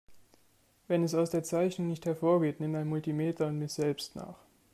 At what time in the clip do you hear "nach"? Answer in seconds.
4.15-4.33